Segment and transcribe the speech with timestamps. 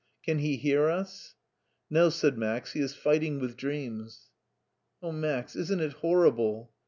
[0.25, 1.35] Can he hear us?
[1.35, 1.35] '^
[1.91, 4.31] No," said Max;" he is fighting with dreams.*'
[4.99, 6.71] Oh, Max, isn't it horrible